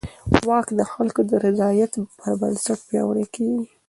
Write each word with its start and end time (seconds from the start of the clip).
واک 0.47 0.67
د 0.79 0.81
خلکو 0.93 1.21
د 1.29 1.31
رضایت 1.45 1.93
پر 2.19 2.31
بنسټ 2.41 2.79
پیاوړی 2.89 3.25
کېږي. 3.35 3.61